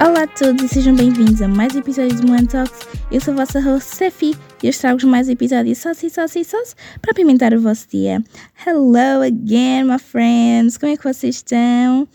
[0.00, 2.86] Olá a todos e sejam bem-vindos a mais um episódio do Moan Talks.
[3.10, 6.74] Eu sou a vossa host Sefi e eu trago-vos mais um episódio sauce, sauce, sauce
[7.00, 8.22] para apimentar o vosso dia.
[8.66, 10.76] Hello again, my friends!
[10.76, 12.06] Como é que vocês estão?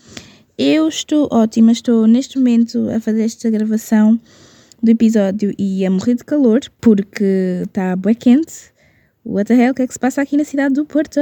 [0.56, 4.18] Eu estou ótima, estou neste momento a fazer esta gravação
[4.82, 8.75] do episódio e a morrer de calor porque está bué quente.
[9.26, 11.20] What the hell, o que é que se passa aqui na cidade do Porto?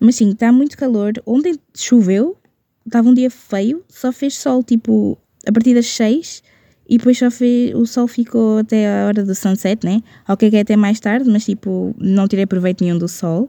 [0.00, 1.12] Mas sim, está muito calor.
[1.24, 2.36] Ontem choveu,
[2.84, 5.16] estava um dia feio, só fez sol tipo
[5.46, 6.42] a partir das 6
[6.88, 10.02] e depois só fez, o sol ficou até a hora do sunset, né?
[10.28, 13.48] Ok, que é até mais tarde, mas tipo, não tirei proveito nenhum do sol.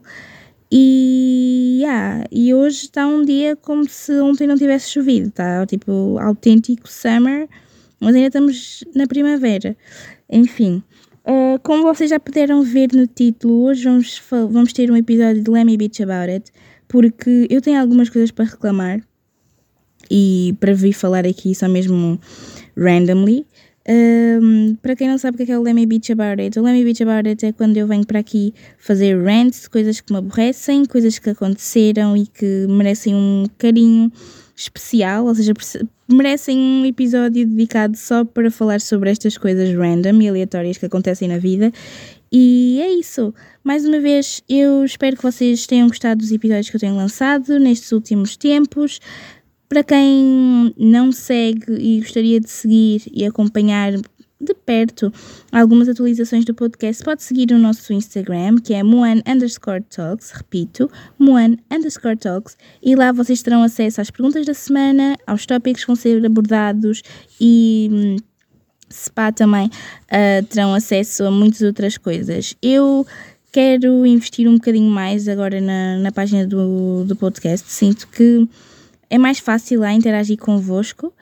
[0.70, 6.16] E, yeah, e hoje está um dia como se ontem não tivesse chovido, está tipo
[6.20, 7.48] autêntico summer,
[7.98, 9.76] mas ainda estamos na primavera.
[10.30, 10.82] Enfim,
[11.26, 15.50] uh, como vocês já puderam ver no título, hoje vamos, vamos ter um episódio de
[15.50, 16.52] Let Me Bitch About It,
[16.88, 19.02] porque eu tenho algumas coisas para reclamar
[20.10, 22.20] e para vir falar aqui só mesmo
[22.76, 23.46] randomly.
[23.88, 26.40] Um, para quem não sabe o que é, que é o Let Me Bitch About
[26.40, 29.66] It, o Let Me Bitch About It é quando eu venho para aqui fazer rants,
[29.66, 34.12] coisas que me aborrecem, coisas que aconteceram e que merecem um carinho
[34.56, 35.52] especial, ou seja,
[36.08, 41.28] merecem um episódio dedicado só para falar sobre estas coisas random e aleatórias que acontecem
[41.28, 41.72] na vida.
[42.30, 43.34] E é isso.
[43.62, 47.58] Mais uma vez, eu espero que vocês tenham gostado dos episódios que eu tenho lançado
[47.58, 49.00] nestes últimos tempos.
[49.68, 53.92] Para quem não segue e gostaria de seguir e acompanhar
[54.42, 55.12] de perto
[55.50, 60.90] algumas atualizações do podcast, pode seguir o nosso Instagram, que é Moan underscore talks, repito,
[61.18, 65.86] Moan underscore talks, e lá vocês terão acesso às perguntas da semana, aos tópicos que
[65.86, 67.02] vão ser abordados
[67.40, 68.16] e hum,
[68.88, 72.56] se pá também uh, terão acesso a muitas outras coisas.
[72.60, 73.06] Eu
[73.52, 78.48] quero investir um bocadinho mais agora na, na página do, do podcast, sinto que
[79.08, 81.12] é mais fácil lá interagir convosco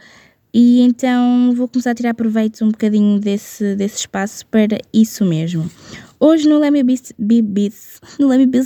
[0.53, 5.71] e então vou começar a tirar proveito um bocadinho desse, desse espaço para isso mesmo.
[6.19, 7.72] Hoje no Let Me Be, Be,
[8.19, 8.59] no Let Me Be,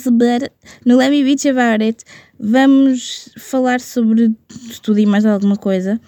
[0.85, 2.05] no Let Me Beach About It
[2.39, 4.35] vamos falar sobre
[4.83, 6.01] tudo e mais alguma coisa.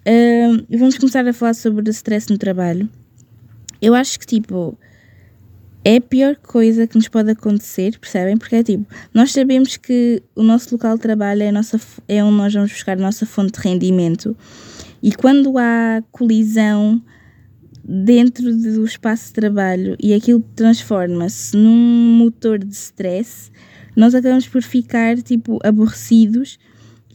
[0.00, 2.88] Uh, vamos começar a falar sobre stress no trabalho.
[3.80, 4.76] Eu acho que tipo
[5.84, 8.36] é a pior coisa que nos pode acontecer, percebem?
[8.36, 12.36] Porque é tipo, nós sabemos que o nosso local de trabalho é, nossa, é onde
[12.36, 14.36] nós vamos buscar a nossa fonte de rendimento
[15.02, 17.02] e quando há colisão
[17.84, 23.50] dentro do espaço de trabalho e aquilo transforma-se num motor de stress,
[23.96, 26.58] nós acabamos por ficar tipo aborrecidos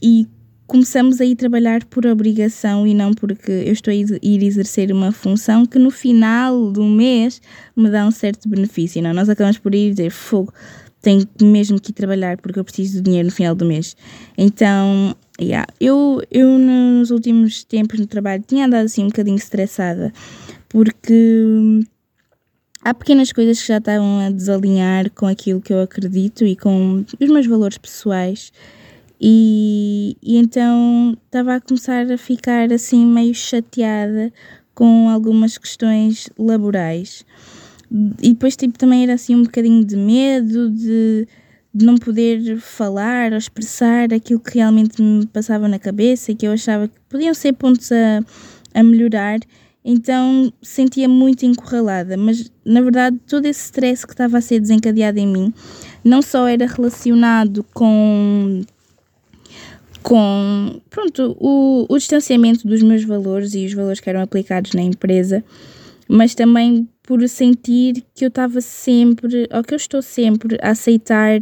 [0.02, 0.26] e
[0.66, 5.12] começamos a ir trabalhar por obrigação e não porque eu estou a ir exercer uma
[5.12, 7.40] função que no final do mês
[7.76, 9.02] me dá um certo benefício.
[9.02, 9.12] Não?
[9.12, 10.52] Nós acabamos por ir dizer fogo,
[11.00, 13.96] tenho mesmo que ir trabalhar porque eu preciso do dinheiro no final do mês.
[14.36, 20.12] Então, yeah, eu, eu nos últimos tempos no trabalho tinha andado assim um bocadinho estressada
[20.68, 21.44] porque
[22.82, 27.04] há pequenas coisas que já estavam a desalinhar com aquilo que eu acredito e com
[27.20, 28.52] os meus valores pessoais
[29.20, 34.32] e, e então estava a começar a ficar assim meio chateada
[34.74, 37.24] com algumas questões laborais.
[38.20, 41.28] E depois tipo, também era assim um bocadinho de medo de,
[41.74, 46.46] de não poder falar ou expressar aquilo que realmente me passava na cabeça e que
[46.46, 48.20] eu achava que podiam ser pontos a,
[48.72, 49.40] a melhorar.
[49.84, 55.18] Então sentia muito encurralada, mas na verdade todo esse stress que estava a ser desencadeado
[55.18, 55.52] em mim
[56.02, 58.62] não só era relacionado com
[60.02, 64.82] com pronto, o, o distanciamento dos meus valores e os valores que eram aplicados na
[64.82, 65.42] empresa,
[66.08, 71.40] mas também por sentir que eu estava sempre, ou que eu estou sempre a aceitar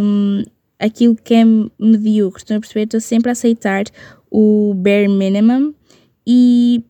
[0.00, 0.42] um,
[0.78, 1.44] aquilo que é
[1.78, 2.42] medíocre.
[2.42, 2.84] Estão a perceber?
[2.84, 3.84] Estou sempre a aceitar
[4.30, 5.74] o bare minimum
[6.26, 6.84] e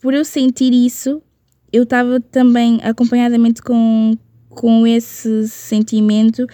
[0.00, 1.22] por eu sentir isso,
[1.72, 4.16] eu estava também acompanhadamente com,
[4.48, 6.46] com esse sentimento.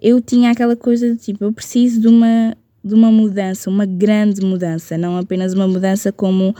[0.00, 4.40] Eu tinha aquela coisa de tipo, eu preciso de uma de uma mudança, uma grande
[4.40, 6.54] mudança, não apenas uma mudança como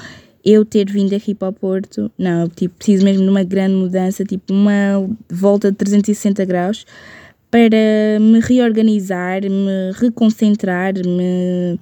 [0.45, 4.25] eu ter vindo aqui para o Porto, não, tipo, preciso mesmo de uma grande mudança,
[4.25, 6.87] tipo uma volta de 360 graus
[7.51, 11.79] para me reorganizar, me reconcentrar, me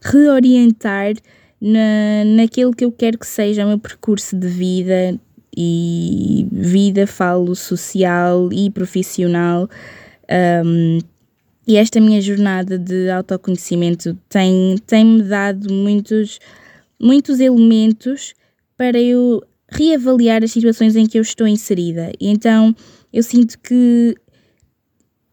[0.00, 1.14] reorientar
[1.60, 5.18] na, naquilo que eu quero que seja o meu percurso de vida
[5.56, 9.68] e vida, falo social e profissional.
[10.64, 10.98] Um,
[11.66, 16.38] e esta minha jornada de autoconhecimento tem, tem-me dado muitos,
[17.00, 18.34] muitos elementos
[18.76, 22.12] para eu reavaliar as situações em que eu estou inserida.
[22.20, 22.74] E então
[23.12, 24.14] eu sinto que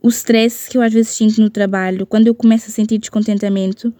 [0.01, 3.93] o stress que eu às vezes sinto no trabalho, quando eu começo a sentir descontentamento,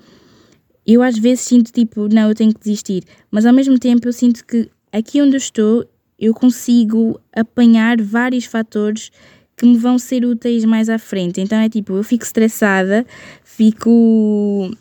[0.85, 4.13] eu às vezes sinto tipo, não, eu tenho que desistir, mas ao mesmo tempo eu
[4.13, 5.85] sinto que aqui onde eu estou,
[6.19, 9.11] eu consigo apanhar vários fatores
[9.55, 11.39] que me vão ser úteis mais à frente.
[11.39, 13.05] Então é tipo, eu fico estressada,
[13.43, 14.71] fico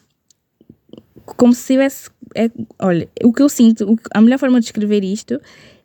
[1.37, 2.11] como se tivesse.
[2.35, 5.41] É, olha, o que eu sinto, a melhor forma de descrever isto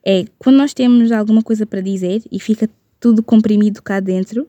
[0.06, 4.48] é quando nós temos alguma coisa para dizer e fica tudo comprimido cá dentro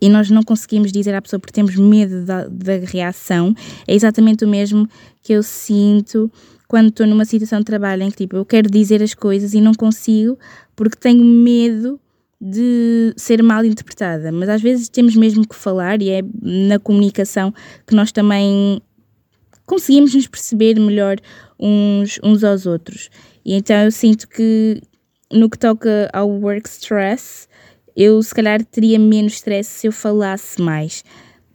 [0.00, 3.54] e nós não conseguimos dizer à pessoa porque temos medo da, da reação,
[3.86, 4.88] é exatamente o mesmo
[5.22, 6.30] que eu sinto
[6.68, 9.60] quando estou numa situação de trabalho em que tipo, eu quero dizer as coisas e
[9.60, 10.38] não consigo
[10.74, 12.00] porque tenho medo
[12.40, 17.52] de ser mal interpretada, mas às vezes temos mesmo que falar e é na comunicação
[17.86, 18.80] que nós também
[19.66, 21.18] conseguimos nos perceber melhor
[21.58, 23.10] uns, uns aos outros.
[23.44, 24.80] E então eu sinto que
[25.32, 27.48] no que toca ao work stress,
[27.96, 31.04] eu se calhar teria menos stress se eu falasse mais.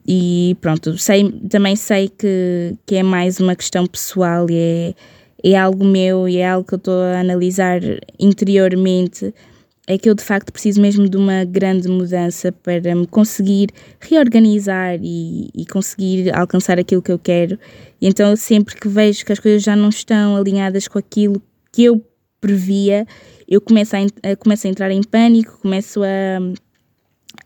[0.08, 4.94] E pronto, sei, também sei que, que é mais uma questão pessoal e é,
[5.44, 7.82] é algo meu e é algo que eu estou a analisar
[8.20, 9.34] interiormente
[9.94, 14.98] é que eu de facto preciso mesmo de uma grande mudança para me conseguir reorganizar
[15.02, 17.60] e, e, conseguir alcançar aquilo que eu quero.
[18.00, 21.42] E então, sempre que vejo que as coisas já não estão alinhadas com aquilo
[21.74, 22.02] que eu
[22.40, 23.06] previa,
[23.46, 26.40] eu começo a, a começo a entrar em pânico, começo a,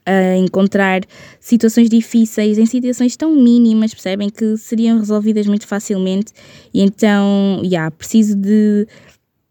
[0.05, 1.01] a encontrar
[1.39, 6.31] situações difíceis em situações tão mínimas, percebem, que seriam resolvidas muito facilmente.
[6.71, 8.87] E então, já, yeah, preciso de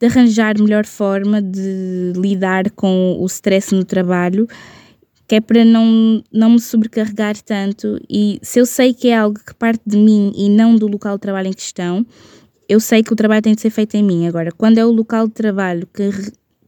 [0.05, 4.47] de arranjar melhor forma de lidar com o stress no trabalho,
[5.27, 7.99] que é para não, não me sobrecarregar tanto.
[8.09, 11.17] E se eu sei que é algo que parte de mim e não do local
[11.17, 12.05] de trabalho em questão,
[12.69, 14.27] eu sei que o trabalho tem de ser feito em mim.
[14.27, 16.11] Agora, quando é o local de trabalho que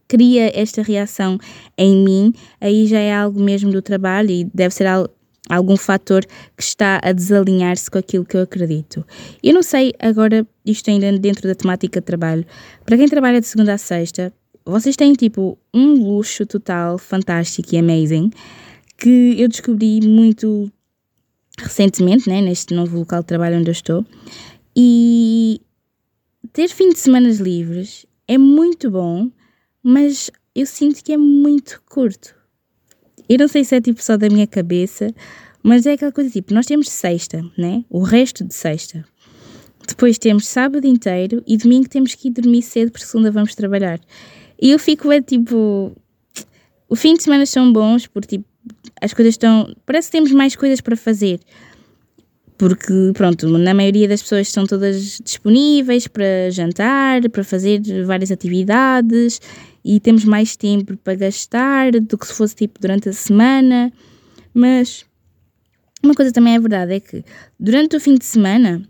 [0.07, 1.37] cria esta reação
[1.77, 5.09] em mim, aí já é algo mesmo do trabalho e deve ser algo,
[5.49, 9.05] algum fator que está a desalinhar-se com aquilo que eu acredito.
[9.41, 12.45] Eu não sei, agora, isto ainda dentro da temática de trabalho,
[12.85, 14.33] para quem trabalha de segunda a sexta,
[14.65, 18.29] vocês têm tipo um luxo total, fantástico e amazing,
[18.97, 20.71] que eu descobri muito
[21.59, 24.05] recentemente, né, neste novo local de trabalho onde eu estou,
[24.75, 25.61] e
[26.53, 29.31] ter fim de semana livres é muito bom,
[29.81, 32.35] mas eu sinto que é muito curto.
[33.29, 35.13] Eu não sei se é tipo só da minha cabeça,
[35.61, 37.83] mas é aquela coisa tipo, nós temos sexta, né?
[37.89, 39.05] O resto de sexta.
[39.87, 43.99] Depois temos sábado inteiro e domingo temos que ir dormir cedo porque segunda vamos trabalhar.
[44.61, 45.95] E eu fico é tipo.
[46.89, 48.45] O fim de semana são bons porque tipo,
[49.01, 49.73] as coisas estão.
[49.85, 51.39] Parece que temos mais coisas para fazer.
[52.57, 59.39] Porque, pronto, na maioria das pessoas estão todas disponíveis para jantar, para fazer várias atividades
[59.85, 63.93] e temos mais tempo para gastar do que se fosse tipo durante a semana.
[64.53, 65.05] Mas
[66.03, 67.23] uma coisa também é verdade é que
[67.59, 68.81] durante o fim de semana,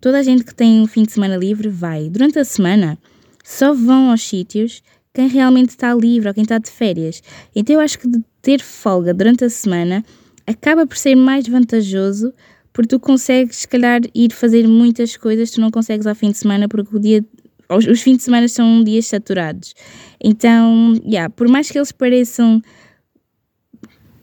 [0.00, 2.10] toda a gente que tem um fim de semana livre vai.
[2.10, 2.98] Durante a semana,
[3.42, 4.82] só vão aos sítios
[5.14, 7.22] quem realmente está livre ou quem está de férias.
[7.54, 8.08] Então eu acho que
[8.42, 10.04] ter folga durante a semana
[10.46, 12.32] acaba por ser mais vantajoso
[12.76, 16.36] porque tu consegues, se calhar, ir fazer muitas coisas tu não consegues ao fim de
[16.36, 17.24] semana porque o dia
[17.70, 19.74] os, os fins de semana são dias saturados.
[20.22, 22.60] Então, yeah, por mais que eles pareçam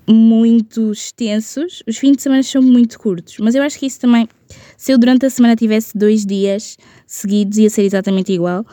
[0.08, 3.38] muito extensos, os fins de semana são muito curtos.
[3.40, 4.30] Mas eu acho que isso também,
[4.78, 8.64] se eu durante a semana tivesse dois dias seguidos, ia ser exatamente igual.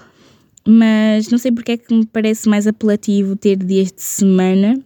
[0.68, 4.78] Mas não sei porque é que me parece mais apelativo ter dias de semana,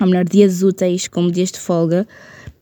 [0.00, 2.08] ou melhor, dias úteis como dias de folga.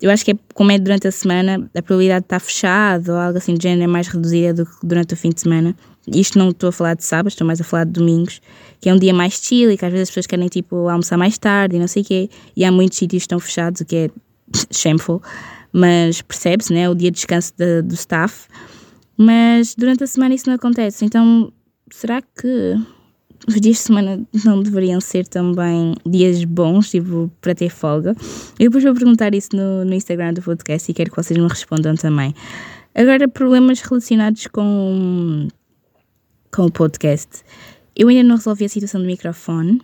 [0.00, 3.19] Eu acho que é, como é durante a semana, a probabilidade de estar fechado ou
[3.19, 5.76] algo assim de género é mais reduzida do que durante o fim de semana.
[6.09, 8.40] Isto não estou a falar de sábado, estou mais a falar de domingos,
[8.80, 11.19] que é um dia mais chill e que às vezes as pessoas querem tipo almoçar
[11.19, 12.30] mais tarde e não sei o quê.
[12.57, 14.11] E há muitos sítios que estão fechados, o que é
[14.73, 15.23] shameful,
[15.73, 16.88] mas percebe-se, né?
[16.88, 18.49] O dia de descanso de, do staff.
[19.16, 21.04] Mas durante a semana isso não acontece.
[21.04, 21.52] Então,
[21.90, 22.75] será que
[23.47, 28.15] os dias de semana não deveriam ser também dias bons, tipo, para ter folga?
[28.59, 31.49] Eu depois vou perguntar isso no, no Instagram do podcast e quero que vocês me
[31.49, 32.35] respondam também.
[32.95, 35.49] Agora, problemas relacionados com
[36.53, 37.43] com o podcast.
[37.95, 39.81] Eu ainda não resolvi a situação do microfone.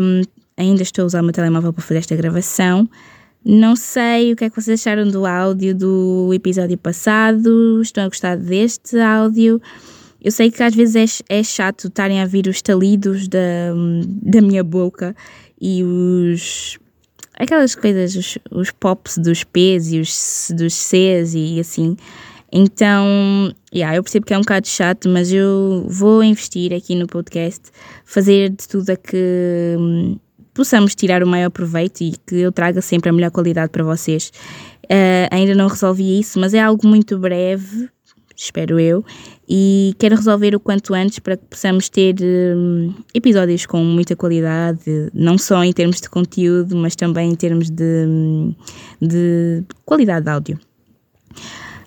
[0.00, 0.22] Um,
[0.56, 2.88] ainda estou a usar o meu telemóvel para fazer esta gravação.
[3.44, 7.80] Não sei o que é que vocês acharam do áudio do episódio passado.
[7.80, 9.60] Estão a gostar deste áudio?
[10.22, 13.38] Eu sei que às vezes é, é chato estarem a vir os talidos da,
[14.22, 15.14] da minha boca
[15.60, 16.78] e os.
[17.34, 21.96] aquelas coisas, os, os pops dos P's e os dos C's e assim.
[22.52, 27.06] Então, yeah, eu percebo que é um bocado chato, mas eu vou investir aqui no
[27.06, 27.70] podcast,
[28.04, 29.76] fazer de tudo a que,
[30.52, 34.32] possamos tirar o maior proveito e que eu traga sempre a melhor qualidade para vocês.
[34.84, 37.88] Uh, ainda não resolvi isso, mas é algo muito breve,
[38.42, 39.04] espero eu,
[39.46, 45.10] e quero resolver o quanto antes para que possamos ter um, episódios com muita qualidade,
[45.12, 48.54] não só em termos de conteúdo, mas também em termos de, hum,
[49.00, 50.60] de qualidade de áudio.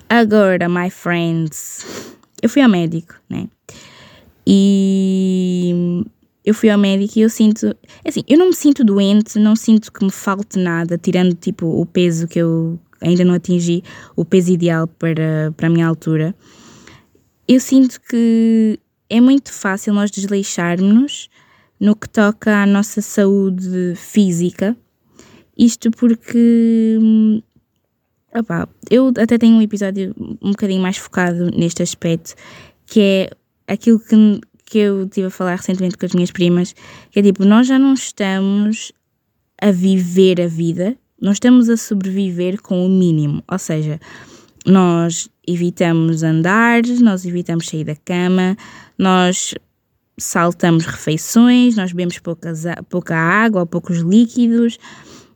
[0.08, 1.84] Agora, my friends,
[2.40, 3.48] eu fui ao médico, né?
[4.46, 6.04] E
[6.44, 7.74] eu fui ao médico e eu sinto,
[8.06, 11.84] assim, eu não me sinto doente, não sinto que me falte nada, tirando tipo o
[11.84, 13.82] peso que eu ainda não atingi,
[14.16, 16.34] o peso ideal para, para a minha altura.
[17.46, 21.28] Eu sinto que é muito fácil nós desleixarmos
[21.78, 24.76] no que toca à nossa saúde física.
[25.56, 26.98] Isto porque
[28.34, 32.34] opa, eu até tenho um episódio um bocadinho mais focado neste aspecto,
[32.86, 33.30] que é
[33.72, 36.74] aquilo que, que eu tive a falar recentemente com as minhas primas,
[37.10, 38.92] que é tipo, nós já não estamos
[39.60, 43.42] a viver a vida, nós estamos a sobreviver com o mínimo.
[43.50, 44.00] Ou seja,
[44.66, 48.56] nós evitamos andar, nós evitamos sair da cama,
[48.98, 49.54] nós
[50.16, 54.78] saltamos refeições, nós bebemos poucas, pouca água ou poucos líquidos.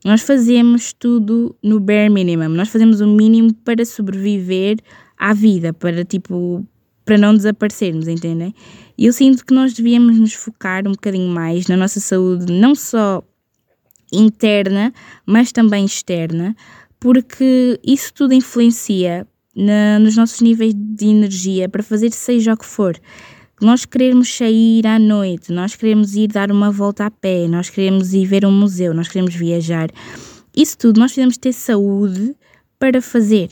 [0.05, 2.49] Nós fazemos tudo no bare minimum.
[2.49, 4.79] Nós fazemos o mínimo para sobreviver
[5.19, 6.65] à vida, para tipo
[7.05, 8.55] para não desaparecermos, entendem?
[8.99, 12.75] E eu sinto que nós devíamos nos focar um bocadinho mais na nossa saúde, não
[12.75, 13.25] só
[14.13, 14.93] interna,
[15.27, 16.55] mas também externa,
[16.99, 22.67] porque isso tudo influencia na, nos nossos níveis de energia para fazer seja o que
[22.67, 22.97] for.
[23.61, 28.15] Nós queremos sair à noite, nós queremos ir dar uma volta a pé, nós queremos
[28.15, 29.91] ir ver um museu, nós queremos viajar.
[30.57, 32.37] Isso tudo nós precisamos ter saúde
[32.79, 33.51] para fazer,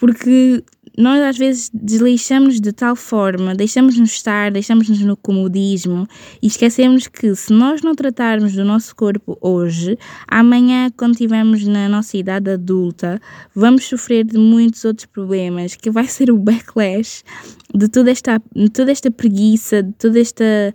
[0.00, 0.64] porque
[0.96, 6.06] nós às vezes desleixamos de tal forma, deixamos-nos estar, deixamos-nos no comodismo
[6.42, 11.88] e esquecemos que se nós não tratarmos do nosso corpo hoje, amanhã, quando estivermos na
[11.88, 13.20] nossa idade adulta,
[13.54, 17.22] vamos sofrer de muitos outros problemas, que vai ser o backlash
[17.74, 20.74] de toda esta, de toda esta preguiça, de toda esta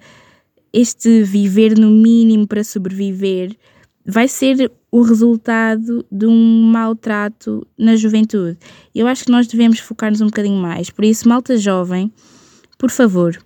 [0.73, 3.57] este viver no mínimo para sobreviver
[4.05, 8.57] vai ser o resultado de um maltrato na juventude.
[8.93, 10.89] Eu acho que nós devemos focar-nos um bocadinho mais.
[10.89, 12.11] Por isso, malta jovem,
[12.77, 13.37] por favor,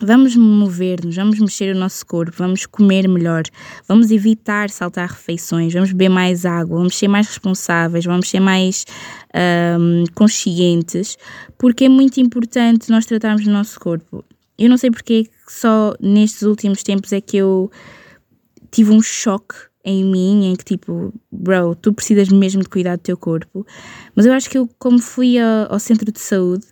[0.00, 3.44] vamos mover-nos, vamos mexer o nosso corpo, vamos comer melhor,
[3.86, 8.84] vamos evitar saltar refeições, vamos beber mais água, vamos ser mais responsáveis, vamos ser mais
[9.78, 11.16] um, conscientes,
[11.56, 14.24] porque é muito importante nós tratarmos o nosso corpo.
[14.58, 17.70] Eu não sei porque só nestes últimos tempos é que eu
[18.70, 23.02] tive um choque em mim, em que tipo, bro, tu precisas mesmo de cuidar do
[23.02, 23.66] teu corpo.
[24.14, 26.66] Mas eu acho que eu, como fui ao, ao centro de saúde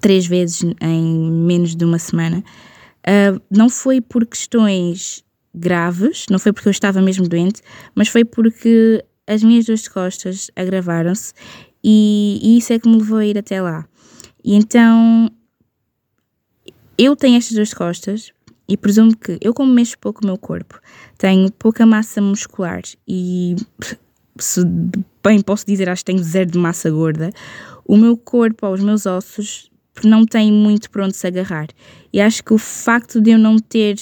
[0.00, 5.24] três vezes em menos de uma semana, uh, não foi por questões
[5.54, 7.62] graves, não foi porque eu estava mesmo doente,
[7.94, 11.32] mas foi porque as minhas de costas agravaram-se
[11.82, 13.86] e, e isso é que me levou a ir até lá.
[14.44, 15.30] E então
[16.98, 18.32] eu tenho estas de costas
[18.68, 20.80] e presumo que eu, como mexo pouco o meu corpo,
[21.16, 23.56] tenho pouca massa muscular e,
[24.38, 24.64] se
[25.22, 27.30] bem posso dizer, acho que tenho zero de massa gorda,
[27.84, 29.70] o meu corpo, os meus ossos,
[30.04, 31.68] não têm muito para onde se agarrar.
[32.12, 33.96] E acho que o facto de eu não ter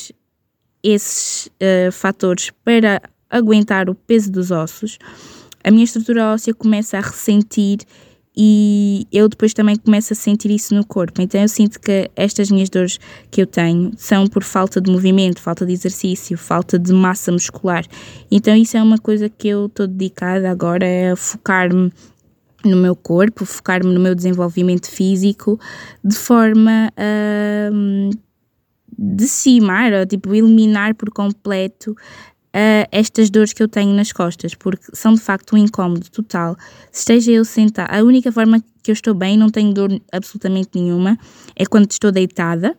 [0.82, 4.98] esses uh, fatores para aguentar o peso dos ossos,
[5.62, 7.78] a minha estrutura óssea começa a ressentir
[8.36, 11.22] e eu depois também começo a sentir isso no corpo.
[11.22, 12.98] Então eu sinto que estas minhas dores
[13.30, 17.84] que eu tenho são por falta de movimento, falta de exercício, falta de massa muscular.
[18.30, 21.92] Então isso é uma coisa que eu estou dedicada agora é a focar-me
[22.64, 25.60] no meu corpo, focar-me no meu desenvolvimento físico
[26.02, 28.10] de forma a hum,
[28.98, 31.94] decimar, ou, tipo eliminar por completo
[32.54, 36.56] uh, estas dores que eu tenho nas costas, porque são de facto um incómodo total.
[36.92, 40.70] Se esteja eu sentada, a única forma que eu estou bem, não tenho dor absolutamente
[40.74, 41.18] nenhuma,
[41.56, 42.76] é quando estou deitada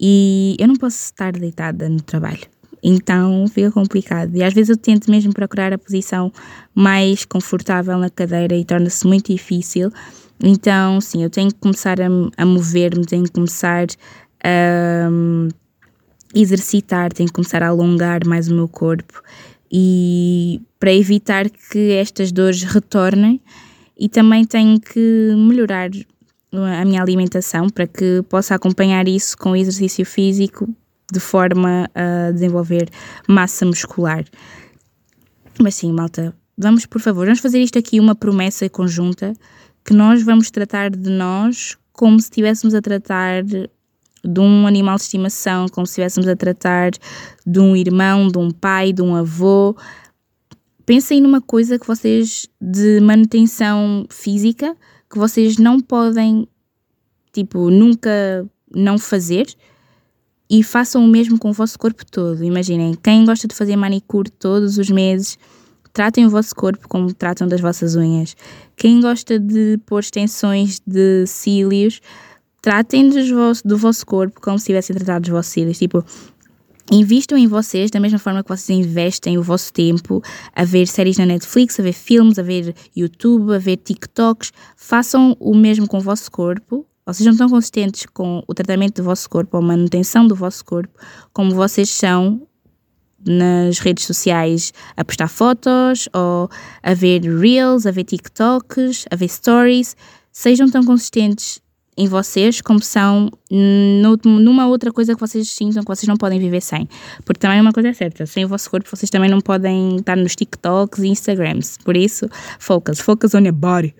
[0.00, 2.46] e eu não posso estar deitada no trabalho.
[2.82, 4.34] Então fica complicado.
[4.36, 6.32] E às vezes eu tento mesmo procurar a posição
[6.74, 9.90] mais confortável na cadeira e torna-se muito difícil.
[10.40, 13.88] Então, sim, eu tenho que começar a, a mover-me, tenho que começar
[14.44, 15.10] a
[16.34, 19.22] exercitar, tenho que começar a alongar mais o meu corpo
[19.70, 23.40] e para evitar que estas dores retornem
[23.96, 25.90] e também tenho que melhorar
[26.52, 30.68] a minha alimentação para que possa acompanhar isso com exercício físico
[31.12, 32.88] de forma a desenvolver
[33.26, 34.24] massa muscular.
[35.60, 39.34] Mas sim, malta, vamos por favor, vamos fazer isto aqui uma promessa conjunta
[39.84, 43.42] que nós vamos tratar de nós como se estivéssemos a tratar
[44.24, 46.90] de um animal de estimação, como se estivéssemos a tratar
[47.46, 49.76] de um irmão, de um pai, de um avô.
[50.84, 54.76] Pensem numa coisa que vocês, de manutenção física,
[55.10, 56.48] que vocês não podem,
[57.32, 59.46] tipo, nunca não fazer
[60.50, 62.42] e façam o mesmo com o vosso corpo todo.
[62.42, 65.38] Imaginem, quem gosta de fazer manicure todos os meses,
[65.92, 68.36] tratem o vosso corpo como tratam das vossas unhas.
[68.76, 72.00] Quem gosta de pôr extensões de cílios,
[72.68, 75.78] tratem vosso, do vosso corpo como se tivessem tratado os vossos.
[75.78, 76.04] Tipo,
[76.90, 80.22] Invistam em vocês da mesma forma que vocês investem o vosso tempo
[80.54, 84.52] a ver séries na Netflix, a ver filmes, a ver YouTube, a ver TikToks.
[84.76, 86.86] Façam o mesmo com o vosso corpo.
[87.06, 90.92] Ou sejam tão consistentes com o tratamento do vosso corpo ou manutenção do vosso corpo
[91.32, 92.46] como vocês são
[93.26, 96.50] nas redes sociais a postar fotos ou
[96.82, 99.96] a ver reels, a ver TikToks, a ver stories.
[100.30, 101.62] Sejam tão consistentes
[101.98, 106.60] em vocês como são numa outra coisa que vocês sintam que vocês não podem viver
[106.60, 106.88] sem.
[107.24, 110.16] Porque também uma coisa é certa, sem o vosso corpo vocês também não podem estar
[110.16, 111.76] nos TikToks e Instagrams.
[111.78, 112.28] Por isso,
[112.60, 113.92] focus, focus on your body.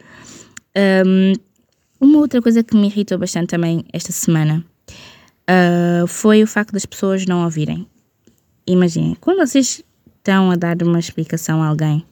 [0.77, 1.33] Um,
[2.01, 4.65] uma outra coisa que me irritou bastante também esta semana
[5.51, 7.85] uh, foi o facto das pessoas não ouvirem.
[8.65, 9.83] Imaginem, quando vocês
[10.19, 12.05] estão a dar uma explicação a alguém,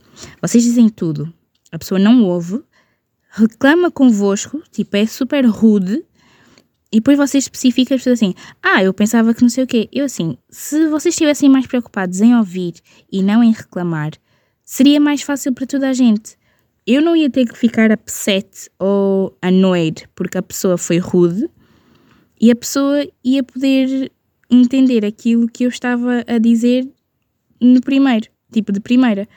[0.42, 1.32] vocês dizem tudo,
[1.70, 2.60] a pessoa não ouve,
[3.36, 6.02] reclama convosco, tipo, é super rude,
[6.90, 9.88] e depois vocês especificam assim, ah, eu pensava que não sei o quê.
[9.92, 12.74] Eu assim, se vocês estivessem mais preocupados em ouvir
[13.12, 14.12] e não em reclamar,
[14.64, 16.38] seria mais fácil para toda a gente.
[16.86, 21.50] Eu não ia ter que ficar upset ou annoyed porque a pessoa foi rude
[22.40, 24.10] e a pessoa ia poder
[24.48, 26.88] entender aquilo que eu estava a dizer
[27.60, 29.28] no primeiro, tipo de primeira.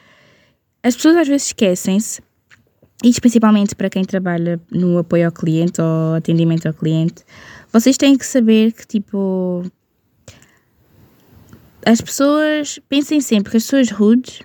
[0.82, 2.22] As pessoas às vezes esquecem-se
[3.04, 7.24] isto principalmente para quem trabalha no apoio ao cliente ou atendimento ao cliente,
[7.72, 9.64] vocês têm que saber que, tipo,
[11.86, 14.42] as pessoas, pensem sempre que as pessoas rudes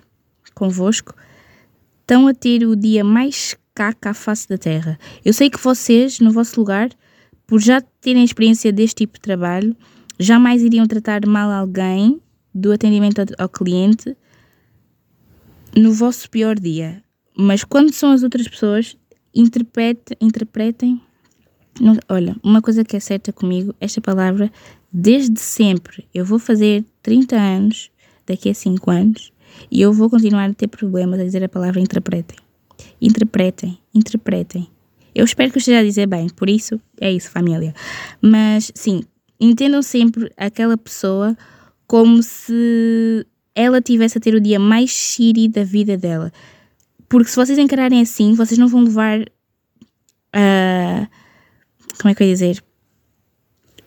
[0.53, 1.13] convosco
[2.01, 4.97] estão a ter o dia mais caca à face da terra.
[5.23, 6.89] Eu sei que vocês, no vosso lugar,
[7.45, 9.75] por já terem experiência deste tipo de trabalho,
[10.17, 12.21] jamais iriam tratar mal alguém
[12.53, 14.15] do atendimento ao cliente
[15.75, 17.04] no vosso pior dia.
[17.37, 18.97] Mas quando são as outras pessoas,
[19.33, 21.01] interprete, interpretem.
[21.79, 24.51] Não, olha, uma coisa que é certa comigo, esta palavra,
[24.91, 27.91] desde sempre, eu vou fazer 30 anos,
[28.25, 29.33] daqui a 5 anos,
[29.69, 32.37] e eu vou continuar a ter problemas a dizer a palavra interpretem.
[33.01, 34.67] Interpretem, interpretem.
[35.13, 37.73] Eu espero que eu esteja a dizer bem, por isso é isso, família.
[38.21, 39.03] Mas sim,
[39.39, 41.37] entendam sempre aquela pessoa
[41.87, 46.31] como se ela tivesse a ter o dia mais shitty da vida dela.
[47.07, 49.19] Porque se vocês encararem assim, vocês não vão levar.
[50.35, 51.07] Uh,
[51.99, 52.63] como é que eu ia dizer?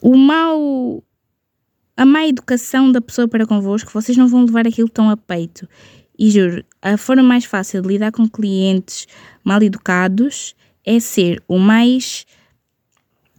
[0.00, 1.02] O mau.
[1.96, 5.68] A má educação da pessoa para convosco, vocês não vão levar aquilo tão a peito.
[6.16, 9.06] E juro, a forma mais fácil de lidar com clientes
[9.44, 10.54] mal educados
[10.84, 12.24] é ser o mais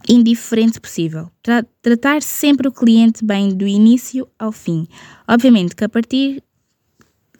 [0.08, 1.30] indiferente possível.
[1.42, 4.88] Tra tratar sempre o cliente bem do início ao fim.
[5.28, 6.44] Obviamente que a partir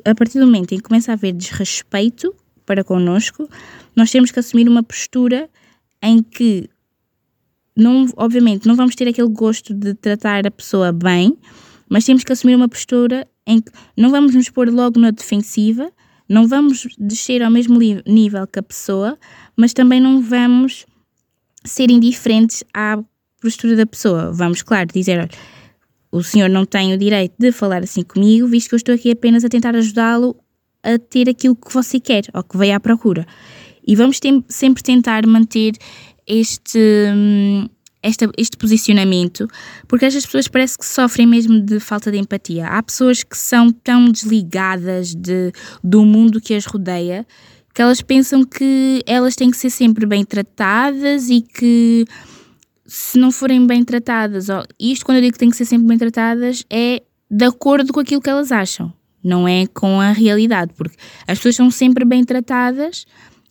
[0.10, 2.34] a partir do momento em que começa a haver desrespeito
[2.66, 3.50] para connosco,
[3.96, 5.50] nós temos que assumir uma postura
[6.02, 6.70] em que,
[7.76, 11.38] não, obviamente, não vamos ter aquele gosto de tratar a pessoa bem,
[11.90, 15.92] mas temos que assumir uma postura em que não vamos nos pôr logo na defensiva,
[16.28, 19.18] não vamos descer ao mesmo nível que a pessoa,
[19.58, 20.86] mas também não vamos
[21.66, 23.00] ser indiferentes à
[23.42, 24.32] postura da pessoa.
[24.32, 25.30] Vamos, claro, dizer, olha,
[26.12, 29.12] o senhor não tem o direito de falar assim comigo, visto que eu estou aqui
[29.12, 30.36] apenas a tentar ajudá-lo
[30.84, 33.26] a ter aquilo que você quer ou que veio à procura.
[33.86, 35.74] E vamos ter, sempre tentar manter
[36.26, 36.80] este,
[38.02, 39.48] este, este posicionamento,
[39.88, 42.68] porque estas pessoas parece que sofrem mesmo de falta de empatia.
[42.68, 45.52] Há pessoas que são tão desligadas de,
[45.84, 47.26] do mundo que as rodeia
[47.74, 52.06] que elas pensam que elas têm que ser sempre bem tratadas e que
[52.90, 55.88] se não forem bem tratadas, ó, isto quando eu digo que têm que ser sempre
[55.88, 58.92] bem tratadas, é de acordo com aquilo que elas acham,
[59.24, 60.98] não é com a realidade, porque
[61.28, 63.06] as pessoas são sempre bem tratadas,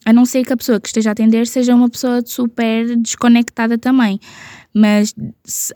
[0.05, 3.77] a não ser que a pessoa que esteja a atender seja uma pessoa super desconectada
[3.79, 4.18] também.
[4.72, 5.14] Mas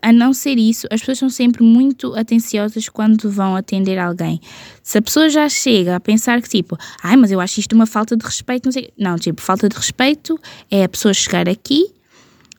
[0.01, 4.39] a não ser isso, as pessoas são sempre muito atenciosas quando vão atender alguém.
[4.81, 7.85] Se a pessoa já chega a pensar que tipo, ai, mas eu acho isto uma
[7.85, 8.91] falta de respeito, não sei.
[8.97, 11.91] Não, tipo, falta de respeito é a pessoa chegar aqui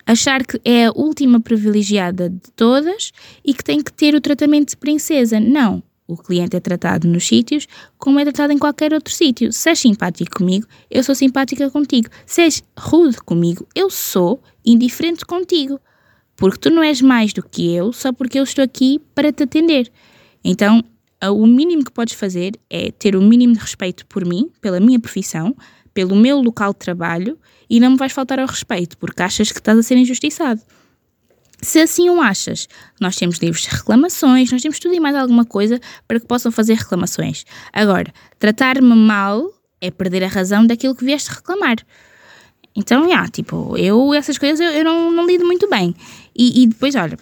[0.06, 3.12] achar que é a última privilegiada de todas
[3.44, 5.40] e que tem que ter o tratamento de princesa.
[5.40, 5.82] Não.
[6.06, 9.50] O cliente é tratado nos sítios como é tratado em qualquer outro sítio.
[9.52, 12.08] Se és simpático comigo, eu sou simpática contigo.
[12.26, 15.80] Se és rude comigo, eu sou indiferente contigo.
[16.36, 19.44] Porque tu não és mais do que eu só porque eu estou aqui para te
[19.44, 19.90] atender.
[20.44, 20.84] Então,
[21.22, 25.00] o mínimo que podes fazer é ter o mínimo de respeito por mim, pela minha
[25.00, 25.56] profissão,
[25.94, 27.38] pelo meu local de trabalho
[27.70, 30.60] e não me vais faltar ao respeito porque achas que estás a ser injustiçado.
[31.62, 32.68] Se assim o achas,
[33.00, 36.52] nós temos livros de reclamações, nós temos tudo e mais alguma coisa para que possam
[36.52, 37.44] fazer reclamações.
[37.72, 39.48] Agora, tratar-me mal
[39.80, 41.76] é perder a razão daquilo que vieste reclamar.
[42.76, 45.94] Então, já, tipo, eu, essas coisas eu, eu não, não lido muito bem.
[46.36, 47.16] E, e depois, olha,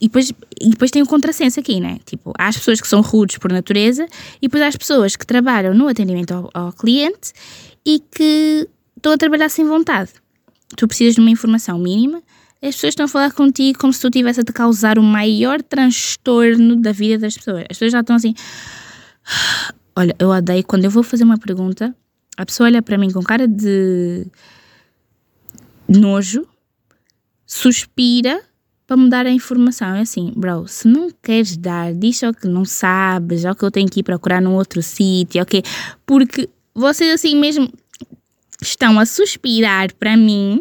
[0.00, 1.98] e depois, e depois tem o contrassenso aqui, né?
[2.04, 5.26] Tipo, há as pessoas que são rudes por natureza e depois há as pessoas que
[5.26, 7.32] trabalham no atendimento ao, ao cliente
[7.86, 10.10] e que estão a trabalhar sem vontade.
[10.76, 12.20] Tu precisas de uma informação mínima,
[12.60, 15.62] as pessoas estão a falar contigo como se tu estivesse a te causar o maior
[15.62, 17.60] transtorno da vida das pessoas.
[17.62, 18.34] As pessoas já estão assim.
[19.94, 21.96] Olha, eu odeio quando eu vou fazer uma pergunta,
[22.36, 24.26] a pessoa olha para mim com cara de
[25.88, 26.46] nojo,
[27.46, 28.42] suspira
[28.86, 29.94] para me dar a informação.
[29.94, 33.70] É assim, bro, se não queres dar, diz só que não sabes, ou que eu
[33.70, 35.62] tenho que ir procurar num outro sítio, ok?
[36.04, 37.72] Porque vocês assim mesmo
[38.60, 40.60] estão a suspirar para mim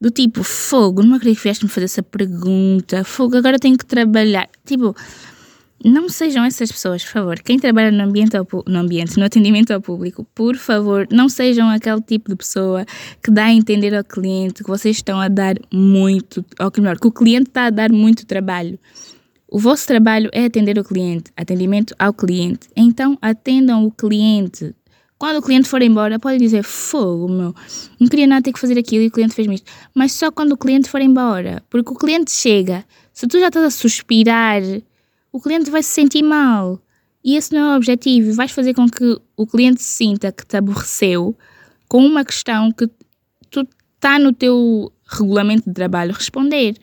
[0.00, 4.48] do tipo, fogo, não acredito que vieste-me fazer essa pergunta, fogo, agora tenho que trabalhar.
[4.64, 4.94] Tipo,
[5.82, 7.40] não sejam essas pessoas, por favor.
[7.40, 11.68] Quem trabalha no ambiente, ao, no ambiente, no atendimento ao público, por favor, não sejam
[11.70, 12.84] aquele tipo de pessoa
[13.22, 16.98] que dá a entender ao cliente que vocês estão a dar muito, ou que melhor,
[16.98, 18.78] que o cliente está a dar muito trabalho.
[19.48, 22.68] O vosso trabalho é atender o cliente, atendimento ao cliente.
[22.76, 24.74] Então, atendam o cliente.
[25.24, 27.54] Quando o cliente for embora, pode dizer: Fogo, meu,
[27.98, 29.72] não queria nada ter que fazer aquilo e o cliente fez-me isto.
[29.94, 31.64] Mas só quando o cliente for embora.
[31.70, 34.60] Porque o cliente chega, se tu já estás a suspirar
[35.32, 36.78] o cliente vai se sentir mal.
[37.24, 38.34] E esse não é o objetivo.
[38.34, 41.34] Vais fazer com que o cliente sinta que te aborreceu
[41.88, 42.86] com uma questão que
[43.50, 46.76] tu está no teu regulamento de trabalho responder.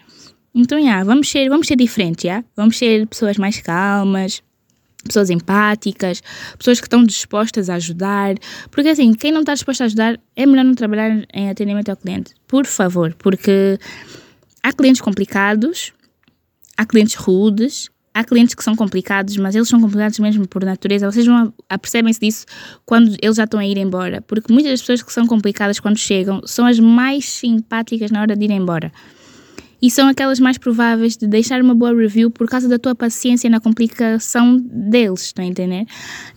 [0.56, 2.44] Então, yeah, vamos ser, vamos ser diferentes, yeah?
[2.56, 4.42] vamos ser pessoas mais calmas,
[5.04, 6.22] pessoas empáticas,
[6.58, 8.36] pessoas que estão dispostas a ajudar.
[8.70, 11.98] Porque assim, quem não está disposto a ajudar, é melhor não trabalhar em atendimento ao
[11.98, 12.34] cliente.
[12.48, 13.78] Por favor, porque
[14.64, 15.94] há clientes complicados,
[16.78, 21.10] há clientes rudes, há clientes que são complicados, mas eles são complicados mesmo por natureza.
[21.10, 22.46] Vocês vão apercebem-se disso
[22.86, 25.98] quando eles já estão a ir embora, porque muitas das pessoas que são complicadas quando
[25.98, 28.92] chegam são as mais simpáticas na hora de ir embora.
[29.82, 33.50] E são aquelas mais prováveis de deixar uma boa review por causa da tua paciência
[33.50, 35.86] na complicação deles, estão a entender?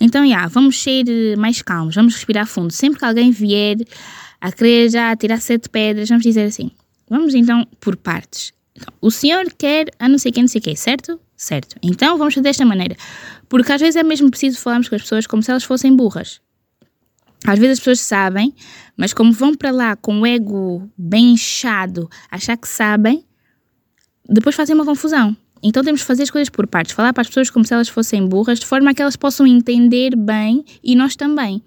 [0.00, 1.04] Então, yeah, vamos ser
[1.36, 2.72] mais calmos, vamos respirar fundo.
[2.72, 3.76] Sempre que alguém vier
[4.40, 6.70] a querer já tirar sete pedras, vamos dizer assim,
[7.08, 8.52] vamos então por partes.
[8.74, 11.20] Então, o senhor quer a não sei quem, não sei quem, certo?
[11.36, 11.76] Certo.
[11.82, 12.96] Então vamos fazer desta maneira.
[13.48, 16.40] Porque às vezes é mesmo preciso falarmos com as pessoas como se elas fossem burras.
[17.46, 18.54] Às vezes as pessoas sabem,
[18.96, 23.24] mas como vão para lá com o ego bem inchado, achar que sabem,
[24.28, 25.36] depois fazem uma confusão.
[25.62, 27.88] Então temos que fazer as coisas por partes, falar para as pessoas como se elas
[27.88, 31.62] fossem burras, de forma a que elas possam entender bem e nós também.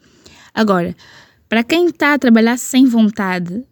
[0.54, 0.96] Agora,
[1.50, 3.64] para quem está a trabalhar sem vontade,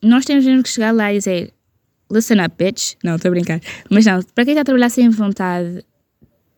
[0.00, 1.52] nós temos que chegar lá e dizer:
[2.10, 2.94] listen up, bitch.
[3.02, 3.60] Não, estou a brincar.
[3.90, 5.84] Mas não, para quem está a trabalhar sem vontade,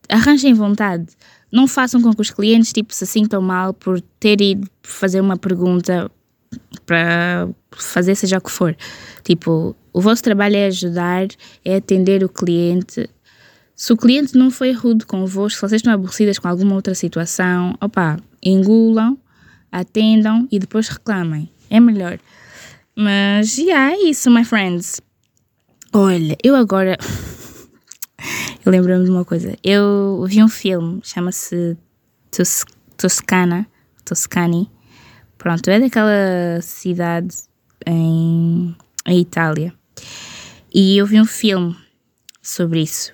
[0.09, 1.07] arranjem vontade.
[1.51, 5.37] Não façam com que os clientes tipo, se sintam mal por ter ido fazer uma
[5.37, 6.11] pergunta
[6.87, 8.77] para fazer seja o que for.
[9.23, 11.29] Tipo, o vosso trabalho é ajudar,
[11.65, 13.09] é atender o cliente.
[13.75, 17.75] Se o cliente não foi rude convosco, se vocês estão aborrecidas com alguma outra situação,
[17.81, 19.19] opa, engulam,
[19.71, 21.51] atendam e depois reclamem.
[21.71, 22.19] É melhor.
[22.97, 25.01] Mas, yeah, é isso, my friends.
[25.93, 26.97] Olha, eu agora.
[28.65, 29.57] eu lembro-me de uma coisa.
[29.63, 31.77] Eu vi um filme, chama-se
[32.31, 32.65] Tos
[32.97, 33.67] Toscana.
[34.05, 34.71] Toscani.
[35.45, 37.37] Pronto, é daquela cidade
[37.87, 38.75] em,
[39.07, 39.75] em Itália.
[40.73, 41.77] E eu vi um filme
[42.41, 43.13] sobre isso.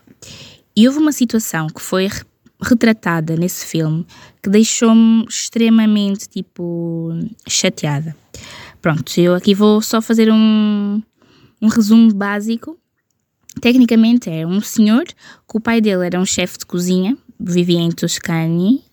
[0.77, 2.09] E houve uma situação que foi
[2.63, 4.07] retratada nesse filme
[4.41, 7.11] que deixou-me extremamente, tipo,
[7.49, 8.15] chateada.
[8.81, 11.03] Pronto, eu aqui vou só fazer um,
[11.61, 12.79] um resumo básico.
[13.61, 17.91] Tecnicamente é um senhor que o pai dele era um chefe de cozinha, vivia em
[17.91, 18.85] Toscane,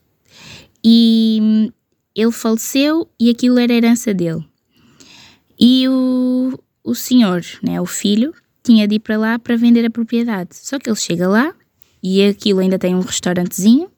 [0.84, 1.72] e
[2.18, 4.44] ele faleceu e aquilo era herança dele.
[5.60, 9.90] E o, o senhor, né, o filho, tinha de ir para lá para vender a
[9.90, 10.50] propriedade.
[10.54, 11.54] Só que ele chega lá
[12.02, 13.90] e aquilo ainda tem um restaurantezinho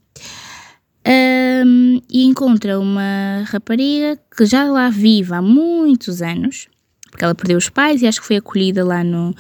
[1.66, 6.68] um, e encontra uma rapariga que já lá vive há muitos anos
[7.10, 9.36] porque ela perdeu os pais e acho que foi acolhida lá no,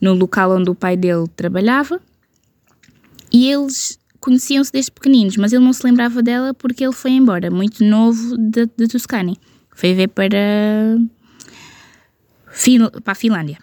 [0.00, 2.00] no local onde o pai dele trabalhava.
[3.32, 7.50] E eles conheciam-se desde pequeninos, mas ele não se lembrava dela porque ele foi embora,
[7.50, 9.36] muito novo, de, de Tuscany.
[9.74, 10.28] Foi ver para,
[13.02, 13.58] para a Finlândia.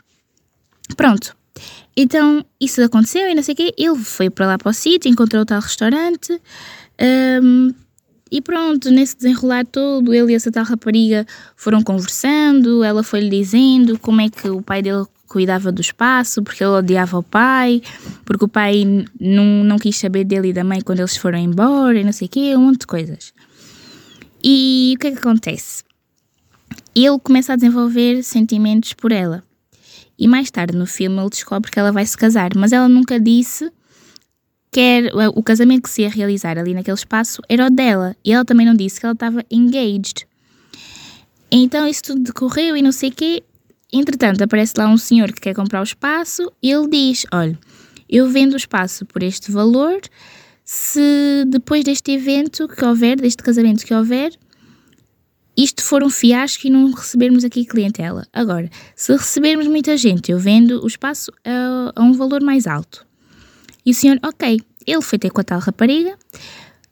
[0.95, 1.35] Pronto.
[1.95, 3.73] Então, isso aconteceu e não sei o quê.
[3.77, 6.39] Ele foi para lá para o sítio, encontrou o tal restaurante.
[7.41, 7.73] Um,
[8.31, 12.83] e pronto, nesse desenrolar todo, ele e essa tal rapariga foram conversando.
[12.83, 17.17] Ela foi-lhe dizendo como é que o pai dele cuidava do espaço, porque ele odiava
[17.17, 17.81] o pai,
[18.25, 18.83] porque o pai
[19.19, 22.27] não, não quis saber dele e da mãe quando eles foram embora e não sei
[22.27, 23.33] o quê, um monte de coisas.
[24.43, 25.83] E o que é que acontece?
[26.95, 29.43] Ele começa a desenvolver sentimentos por ela.
[30.17, 33.19] E mais tarde no filme ele descobre que ela vai se casar, mas ela nunca
[33.19, 33.71] disse
[34.71, 38.15] que era, o casamento que se ia realizar ali naquele espaço era o dela.
[38.25, 40.27] E ela também não disse que ela estava engaged.
[41.51, 43.43] Então isso tudo decorreu e não sei o quê.
[43.91, 47.57] Entretanto, aparece lá um senhor que quer comprar o espaço e ele diz: Olha,
[48.07, 49.99] eu vendo o espaço por este valor.
[50.63, 54.31] Se depois deste evento que houver, deste casamento que houver,
[55.57, 58.25] isto for um fiasco e não recebermos aqui clientela.
[58.31, 63.05] Agora, se recebermos muita gente, eu vendo o espaço a, a um valor mais alto.
[63.83, 66.15] E o senhor, ok, ele foi ter com a tal rapariga,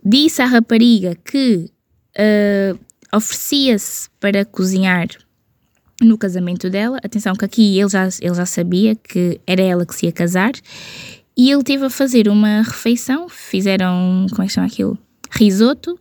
[0.04, 1.70] disse à rapariga que
[2.18, 2.80] uh,
[3.16, 5.08] oferecia-se para cozinhar
[6.02, 6.98] no casamento dela.
[7.04, 10.52] Atenção que aqui ele já, ele já sabia que era ela que se ia casar.
[11.36, 14.98] E ele teve a fazer uma refeição, fizeram, como é que chama aquilo?
[15.32, 16.00] Risoto.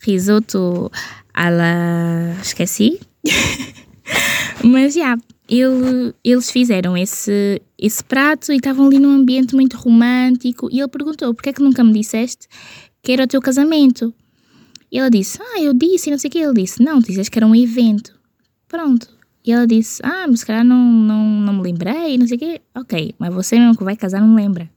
[0.00, 0.90] Risoto
[1.34, 2.36] à la...
[2.40, 3.00] esqueci.
[4.62, 9.76] Mas, já, yeah, ele, eles fizeram esse, esse prato e estavam ali num ambiente muito
[9.76, 10.68] romântico.
[10.70, 12.46] E ele perguntou: Porquê é que nunca me disseste
[13.02, 14.12] que era o teu casamento?
[14.90, 16.38] E ela disse: Ah, eu disse, e não sei o que.
[16.38, 18.18] Ele disse: Não, dizes que era um evento.
[18.68, 19.15] Pronto.
[19.46, 22.60] E ela disse: Ah, mas calhar não, não, não me lembrei, não sei o quê.
[22.74, 24.68] Ok, mas você mesmo que vai casar não lembra.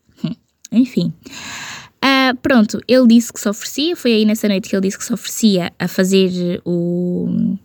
[0.71, 1.11] Enfim.
[2.03, 5.03] Uh, pronto, ele disse que se oferecia, foi aí nessa noite que ele disse que
[5.03, 7.57] se oferecia a fazer o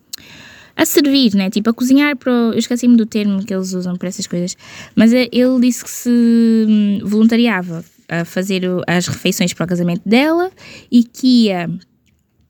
[0.76, 1.50] a servir, né?
[1.50, 2.32] Tipo, a cozinhar para.
[2.32, 4.56] O, eu esqueci-me do termo que eles usam para essas coisas,
[4.96, 6.10] mas é, ele disse que se
[6.68, 10.50] hum, voluntariava a fazer as refeições para o casamento dela
[10.90, 11.70] e que ia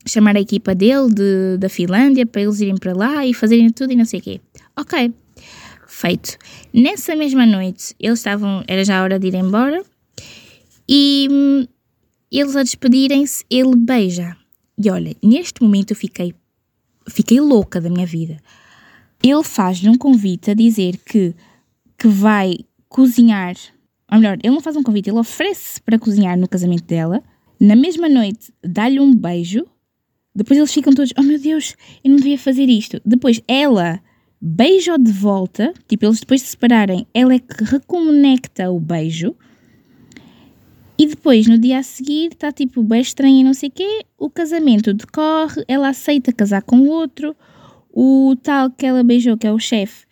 [0.07, 3.93] chamar a equipa dele de, da Finlândia para eles irem para lá e fazerem tudo
[3.93, 4.41] e não sei o quê.
[4.77, 5.13] Ok,
[5.87, 6.37] feito.
[6.73, 8.63] Nessa mesma noite, eles estavam.
[8.67, 9.83] Era já a hora de ir embora
[10.87, 11.67] e hum,
[12.31, 14.35] eles a despedirem-se, ele beija.
[14.77, 16.33] E olha, neste momento eu fiquei
[17.07, 18.37] fiquei louca da minha vida.
[19.23, 21.33] Ele faz-lhe um convite a dizer que,
[21.97, 22.57] que vai
[22.89, 23.55] cozinhar,
[24.11, 27.23] ou melhor, ele não faz um convite, ele oferece para cozinhar no casamento dela.
[27.59, 29.65] Na mesma noite, dá-lhe um beijo.
[30.35, 33.01] Depois eles ficam todos, oh meu Deus, eu não devia fazer isto.
[33.05, 34.01] Depois ela
[34.47, 39.35] beija-o de volta, tipo, eles depois de se separarem, ela é que reconecta o beijo.
[40.99, 44.05] E depois, no dia a seguir, está tipo bem estranho e não sei o quê,
[44.19, 47.35] o casamento decorre, ela aceita casar com o outro,
[47.91, 50.05] o tal que ela beijou, que é o chefe,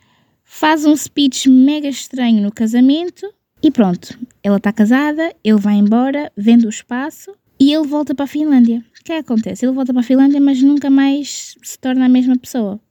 [0.43, 6.31] faz um speech mega estranho no casamento e pronto, ela está casada, ele vai embora,
[6.35, 8.79] vende o espaço e ele volta para a Finlândia.
[8.79, 9.63] O é que acontece?
[9.63, 12.81] Ele volta para a Finlândia, mas nunca mais se torna a mesma pessoa.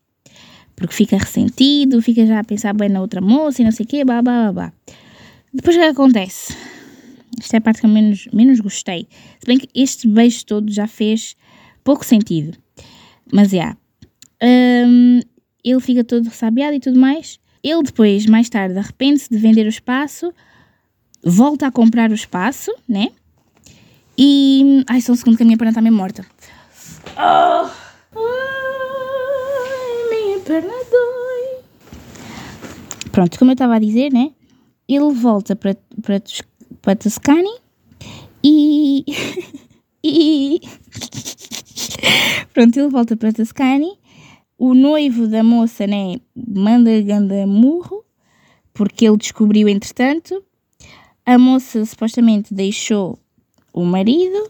[0.76, 3.88] Porque fica ressentido, fica já a pensar bem na outra moça e não sei o
[3.88, 4.72] quê, blá blá blá blá.
[5.52, 6.56] Depois o que, é acontece?
[7.38, 9.06] Esta é a parte que eu menos, menos gostei.
[9.38, 11.36] Se bem que este beijo todo já fez
[11.84, 12.56] pouco sentido.
[13.32, 13.56] Mas, já.
[13.56, 13.76] Yeah,
[14.42, 15.20] um,
[15.64, 17.38] ele fica todo ressabiado e tudo mais.
[17.62, 20.32] Ele depois, mais tarde, arrepende-se de vender o espaço,
[21.22, 23.08] volta a comprar o espaço, né?
[24.18, 24.84] E.
[24.88, 26.26] Ai, só um segundo que a minha perna está meio morta.
[27.16, 28.61] Oh.
[30.44, 31.62] Perna dói.
[33.10, 34.32] Pronto, como eu estava a dizer, né?
[34.88, 36.20] Ele volta para, para
[36.82, 37.50] para Tuscany
[38.42, 39.04] e.
[40.04, 40.60] e.
[42.52, 43.98] Pronto, ele volta para Tuscany.
[44.58, 48.04] O noivo da moça, né, manda ganda murro,
[48.72, 50.42] porque ele descobriu entretanto.
[51.24, 53.18] A moça supostamente deixou
[53.72, 54.48] o marido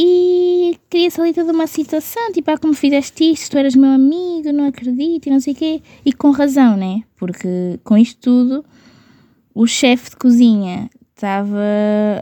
[0.00, 4.52] e cria-se ali toda uma situação, tipo, ah, como fizeste isto, tu eras meu amigo,
[4.52, 5.82] não acredito e não sei o quê.
[6.04, 7.02] E com razão, né?
[7.16, 8.64] Porque com isto tudo,
[9.52, 11.58] o chefe de cozinha estava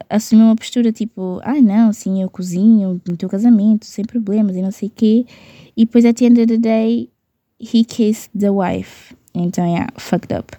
[0.08, 4.06] a assumir uma postura tipo, ai ah, não, sim, eu cozinho no teu casamento, sem
[4.06, 5.26] problemas e não sei o quê.
[5.76, 7.10] E depois, at the end of the day,
[7.60, 9.14] he kissed the wife.
[9.34, 10.56] Então, yeah, fucked up.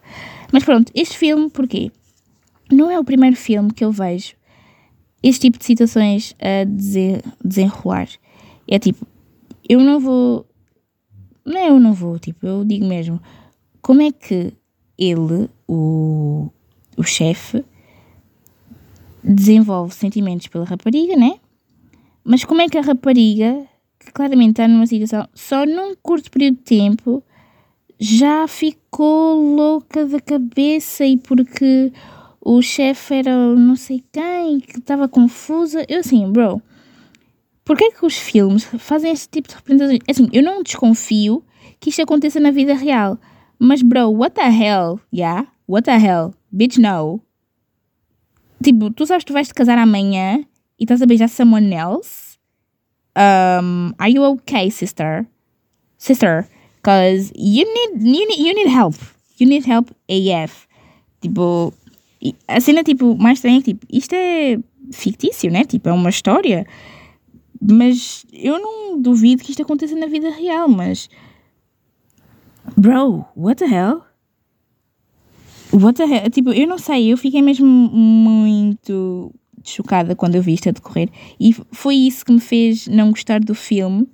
[0.54, 1.92] Mas pronto, este filme, porquê?
[2.72, 4.37] Não é o primeiro filme que eu vejo
[5.22, 6.64] este tipo de situações a
[7.44, 8.10] desenrolar.
[8.68, 9.06] É tipo,
[9.68, 10.46] eu não vou.
[11.46, 13.22] Não eu não vou, tipo, eu digo mesmo,
[13.82, 14.54] como é que
[14.98, 16.50] ele, o,
[16.98, 17.64] o chefe,
[19.24, 21.40] desenvolve sentimentos pela rapariga, né?
[22.24, 23.66] Mas como é que a rapariga,
[23.98, 27.24] que claramente está numa situação, só num curto período de tempo,
[27.98, 31.92] já ficou louca da cabeça e porque
[32.50, 35.86] o chefe era não sei quem que estava confusa.
[35.90, 36.62] Eu assim, bro,
[37.66, 40.00] porquê que os filmes fazem esse tipo de representações?
[40.10, 41.44] Assim, eu não desconfio
[41.78, 43.20] que isto aconteça na vida real.
[43.60, 44.98] Mas, bro, what the hell?
[45.14, 45.46] Yeah?
[45.68, 46.34] What the hell?
[46.50, 47.20] Bitch, no.
[48.64, 50.40] Tipo, tu sabes que tu vais te casar amanhã
[50.80, 52.38] e estás a beijar someone else?
[53.18, 55.28] Um, are you okay, sister?
[55.98, 58.96] Sister, because you need, you need, you need help.
[59.38, 60.66] You need help AF.
[61.20, 61.74] Tipo,
[62.48, 64.60] a cena, tipo, mais estranha é que, tipo, isto é
[64.92, 65.64] fictício, né?
[65.64, 66.66] Tipo, é uma história.
[67.62, 71.10] Mas eu não duvido que isto aconteça na vida real, mas...
[72.76, 74.02] Bro, what the hell?
[75.72, 76.30] What the hell?
[76.30, 81.10] Tipo, eu não sei, eu fiquei mesmo muito chocada quando eu vi isto a decorrer.
[81.40, 84.08] E foi isso que me fez não gostar do filme,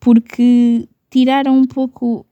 [0.00, 2.26] porque tiraram um pouco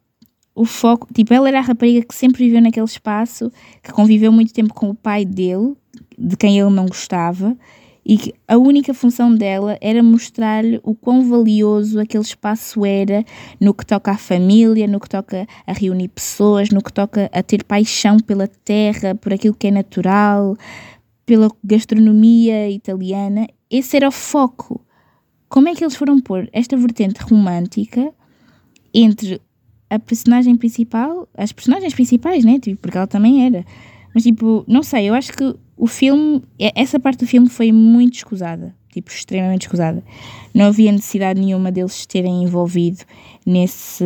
[0.56, 1.06] o foco.
[1.12, 4.88] Tipo, ela era a rapariga que sempre viveu naquele espaço, que conviveu muito tempo com
[4.88, 5.74] o pai dele,
[6.18, 7.56] de quem ele não gostava,
[8.04, 13.24] e que a única função dela era mostrar-lhe o quão valioso aquele espaço era
[13.60, 17.42] no que toca à família, no que toca a reunir pessoas, no que toca a
[17.42, 20.56] ter paixão pela terra, por aquilo que é natural,
[21.26, 23.48] pela gastronomia italiana.
[23.68, 24.80] Esse era o foco.
[25.48, 28.12] Como é que eles foram pôr esta vertente romântica
[28.94, 29.40] entre
[29.88, 32.58] a personagem principal, as personagens principais, né?
[32.58, 33.64] Tipo, porque ela também era.
[34.14, 38.14] Mas tipo, não sei, eu acho que o filme, essa parte do filme foi muito
[38.14, 40.02] escusada, tipo, extremamente escusada.
[40.54, 43.04] Não havia necessidade nenhuma deles terem envolvido
[43.44, 44.04] nesse,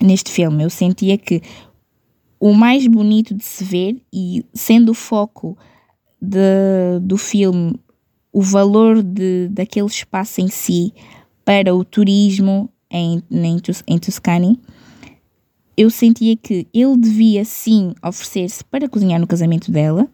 [0.00, 0.64] neste filme.
[0.64, 1.42] Eu sentia que
[2.40, 5.56] o mais bonito de se ver, e sendo o foco
[6.20, 7.78] de, do filme
[8.34, 10.92] o valor de, daquele espaço em si
[11.44, 14.58] para o turismo em, em, em Tuscany,
[15.76, 20.08] eu sentia que ele devia sim oferecer-se para cozinhar no casamento dela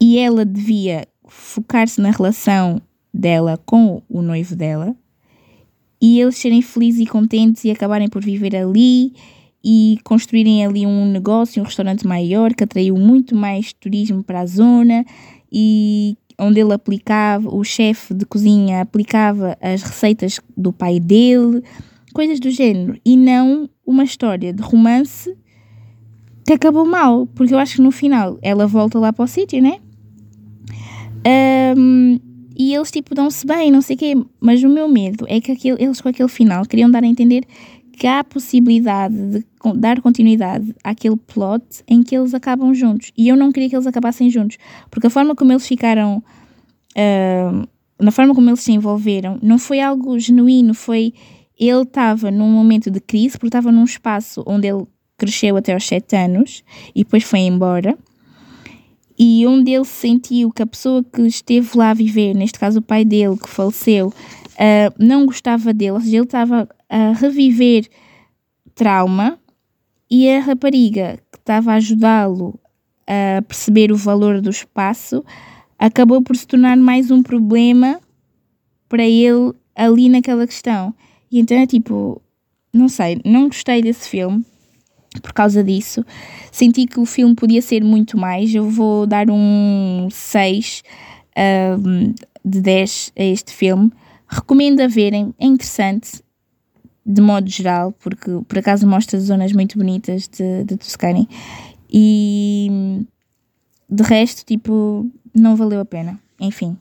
[0.00, 2.80] e ela devia focar-se na relação
[3.12, 4.94] dela com o noivo dela
[6.00, 9.12] e eles serem felizes e contentes e acabarem por viver ali
[9.64, 14.46] e construírem ali um negócio, um restaurante maior que atraiu muito mais turismo para a
[14.46, 15.04] zona
[15.50, 21.62] e onde ele aplicava, o chefe de cozinha aplicava as receitas do pai dele
[22.12, 25.34] coisas do género e não uma história de romance
[26.46, 29.62] que acabou mal, porque eu acho que no final ela volta lá para o sítio,
[29.62, 29.78] né?
[31.76, 32.18] Um,
[32.56, 35.52] e eles tipo dão-se bem, não sei o quê, mas o meu medo é que
[35.52, 37.44] aquele, eles com aquele final queriam dar a entender
[37.92, 39.44] que há a possibilidade de
[39.76, 43.12] dar continuidade àquele plot em que eles acabam juntos.
[43.16, 44.58] E eu não queria que eles acabassem juntos,
[44.90, 46.22] porque a forma como eles ficaram,
[46.96, 47.68] uh,
[48.00, 51.12] na forma como eles se envolveram, não foi algo genuíno, foi
[51.58, 54.84] ele estava num momento de crise, porque estava num espaço onde ele
[55.16, 57.96] cresceu até aos 7 anos e depois foi embora.
[59.16, 62.82] E onde ele sentiu que a pessoa que esteve lá a viver, neste caso o
[62.82, 64.12] pai dele, que faleceu,
[64.62, 67.88] uh, não gostava dele, ou seja, ele estava a reviver
[68.74, 69.38] trauma
[70.08, 72.58] e a rapariga que estava a ajudá-lo
[73.06, 75.24] a perceber o valor do espaço
[75.78, 78.00] acabou por se tornar mais um problema
[78.88, 80.94] para ele ali naquela questão.
[81.30, 82.22] E então é tipo,
[82.72, 84.44] não sei, não gostei desse filme
[85.20, 86.04] por causa disso.
[86.50, 88.54] Senti que o filme podia ser muito mais.
[88.54, 90.82] Eu vou dar um 6
[91.36, 93.90] um, de 10 a este filme.
[94.32, 96.22] Recomendo a verem, é interessante
[97.04, 101.28] de modo geral, porque por acaso mostra zonas muito bonitas de, de Tuscany.
[101.90, 103.04] E
[103.90, 106.18] de resto, tipo, não valeu a pena.
[106.40, 106.76] Enfim.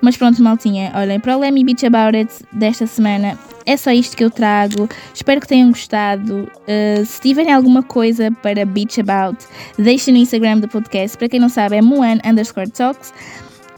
[0.00, 0.90] Mas pronto, maltinha.
[0.94, 4.30] Olhem, para o Let Me Beach About It desta semana é só isto que eu
[4.30, 4.88] trago.
[5.14, 6.50] Espero que tenham gostado.
[6.62, 9.44] Uh, se tiverem alguma coisa para Beach About,
[9.78, 11.16] deixem no Instagram do podcast.
[11.16, 13.12] Para quem não sabe, é Moan underscore talks.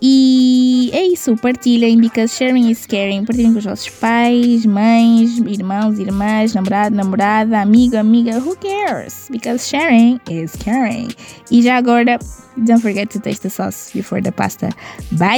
[0.00, 3.24] E é isso, partilhem, because sharing is caring.
[3.24, 9.28] Partilhem com os vossos pais, mães, irmãos, irmãs, namorado, namorada, amigo, amiga, who cares?
[9.30, 11.08] Because sharing is caring.
[11.50, 12.18] E já agora,
[12.58, 14.68] don't forget to taste the sauce before the pasta.
[15.12, 15.36] Bye!